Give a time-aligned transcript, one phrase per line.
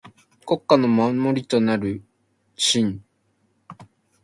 [0.47, 2.03] 国家の守りとなる
[2.55, 3.03] 臣。